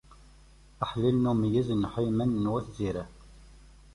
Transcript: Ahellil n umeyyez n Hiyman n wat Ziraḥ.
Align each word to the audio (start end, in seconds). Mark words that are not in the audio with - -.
Ahellil 0.83 1.17
n 1.21 1.29
umeyyez 1.31 1.69
n 1.75 1.83
Hiyman 1.93 2.31
n 2.43 2.51
wat 2.51 2.67
Ziraḥ. 2.75 3.11